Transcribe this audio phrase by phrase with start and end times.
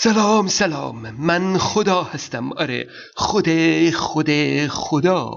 [0.00, 2.52] سلام سلام من خدا هستم.
[2.52, 3.48] آره خود
[3.90, 4.30] خود
[4.66, 5.30] خدا.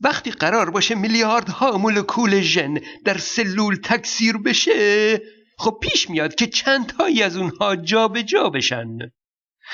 [0.00, 5.20] وقتی قرار باشه میلیاردها مولکول ژن در سلول تکثیر بشه
[5.58, 8.98] خب پیش میاد که چند تایی از اونها جابجا جا بشن.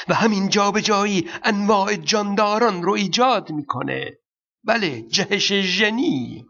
[0.08, 4.10] و همین جابجایی انواع جانداران رو ایجاد می‌کنه.
[4.64, 6.44] بله جهش ژنی.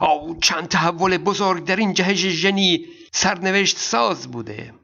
[0.00, 4.74] او چند تحول بزرگ در این جهش ژنی سرنوشت ساز بوده.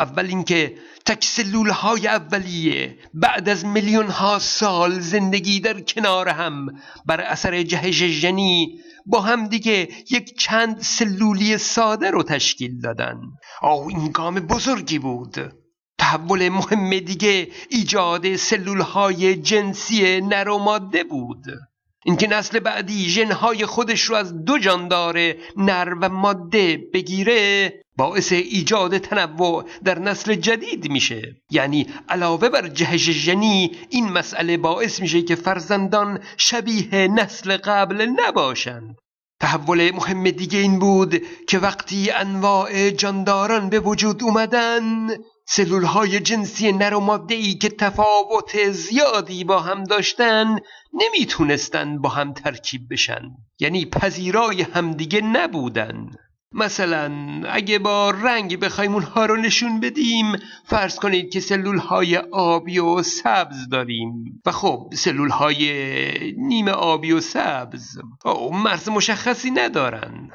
[0.00, 0.74] اول اینکه
[1.06, 6.66] تک سلول های اولیه بعد از میلیون ها سال زندگی در کنار هم
[7.06, 13.20] بر اثر جهش ژنی با هم دیگه یک چند سلولی ساده رو تشکیل دادن.
[13.62, 15.52] او این گام بزرگی بود.
[15.98, 21.44] تحول مهم دیگه ایجاد سلول های جنسی نر و ماده بود.
[22.04, 25.18] اینکه نسل بعدی ژنهای خودش رو از دو جاندار
[25.56, 31.22] نر و ماده بگیره باعث ایجاد تنوع در نسل جدید میشه.
[31.50, 38.96] یعنی علاوه بر جهش ژنی این مسئله باعث میشه که فرزندان شبیه نسل قبل نباشند.
[39.40, 45.08] تحول مهم دیگه این بود که وقتی انواع جانداران به وجود اومدن
[45.46, 50.56] سلول های جنسی نر و ماده ای که تفاوت زیادی با هم داشتن
[50.92, 53.22] نمی‌تونستن با هم ترکیب بشن.
[53.58, 56.06] یعنی پذیرای همدیگه نبودن.
[56.52, 57.12] مثلا
[57.48, 60.32] اگه با رنگ بخوایم اونها رو نشون بدیم
[60.64, 64.40] فرض کنید که سلول های آبی و سبز داریم.
[64.46, 70.30] و خب سلول های نیمه آبی و سبز او مرز مشخصی ندارن.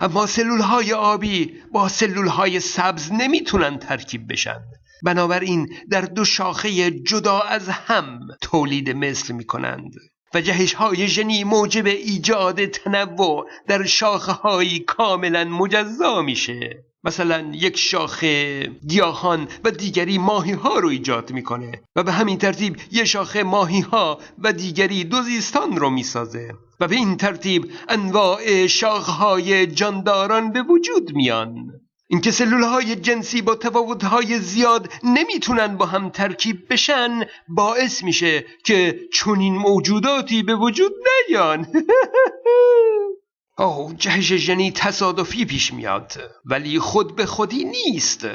[0.00, 4.60] اما سلول های آبی با سلول های سبز نمی‌تونن ترکیب بشن.
[5.04, 9.92] بنابراین در دو شاخه جدا از هم تولید مثل می‌کنند.
[10.34, 16.84] و جهش های ژنی موجب ایجاد تنوع در شاخه های کاملا مجزا میشه.
[17.04, 22.76] مثلا یک شاخه گیاهان و دیگری ماهی ها رو ایجاد می‌کنه و به همین ترتیب
[22.92, 29.12] یک شاخه ماهی ها و دیگری دوزیستان رو می‌سازه و به این ترتیب انواع شاخه
[29.12, 31.79] های جانداران به وجود میان.
[32.12, 38.44] اینکه سلول های جنسی با تفاوت های زیاد نمی‌تونن با هم ترکیب بشن باعث میشه
[38.64, 40.92] که چنین موجوداتی به وجود
[41.28, 41.66] نیان.
[43.58, 46.12] اوه جهش ژنی تصادفی پیش میاد
[46.44, 48.28] ولی خود به خودی نیست.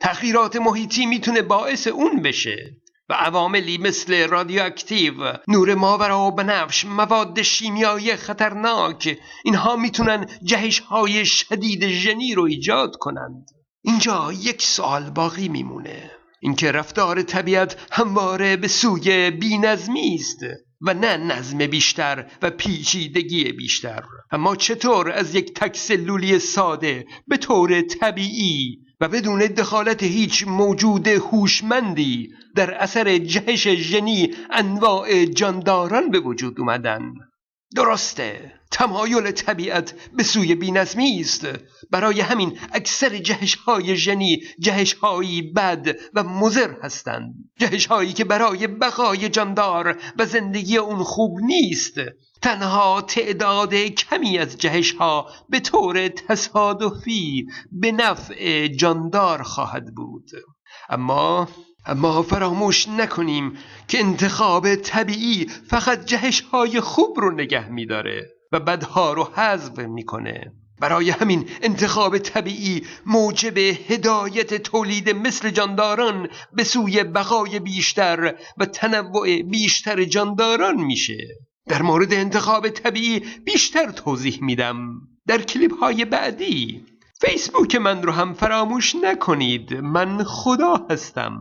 [0.00, 2.76] تغییرات محیطی می‌تونه باعث اون بشه.
[3.08, 5.14] و عواملی مثل رادیواکتیو
[5.48, 12.96] نور ماورا و بنفش مواد شیمیایی خطرناک اینها می‌تونن جهش های شدید ژنی رو ایجاد
[12.96, 13.46] کنند.
[13.84, 16.10] اینجا یک سوال باقی میمونه.
[16.40, 20.38] اینکه رفتار طبیعت همواره به سوی بینظمی است
[20.80, 24.02] و نه نظم بیشتر و پیچیدگی بیشتر.
[24.30, 31.08] اما چطور از یک تک سلولی ساده به طور طبیعی و بدون دخالت هیچ موجود
[31.08, 37.14] هوشمندی در اثر جهش ژنی انواع جانداران به وجود اومدن.
[37.76, 38.52] درسته.
[38.70, 41.46] تمایل طبیعت به سوی بینظمی است.
[41.90, 47.34] برای همین اکثر جهش های ژنی جهش هایی بد و مزر هستند.
[47.58, 51.94] جهش هایی که برای بقای جاندار و زندگی اون خوب نیست.
[52.42, 60.30] تنها تعداد کمی از جهش ها به طور تصادفی به نفع جاندار خواهد بود.
[60.88, 61.48] اما
[61.86, 63.52] اما فراموش نکنیم
[63.88, 70.52] که انتخاب طبیعی فقط جهش های خوب رو نگه میداره و بدها رو حذف می‌کنه.
[70.80, 79.42] برای همین انتخاب طبیعی موجب هدایت تولید مثل جانداران به سوی بقای بیشتر و تنوع
[79.42, 81.28] بیشتر جانداران میشه.
[81.66, 85.00] در مورد انتخاب طبیعی بیشتر توضیح میدم.
[85.26, 86.84] در کلیپ های بعدی
[87.20, 89.74] فیسبوک من رو هم فراموش نکنید.
[89.74, 91.40] من خدا هستم.